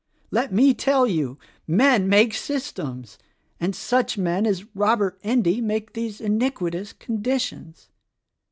[0.31, 1.37] "Let me tell you!
[1.67, 3.19] Men make systems—
[3.61, 7.89] and such men as Robert Endy make these iniquitous conditions.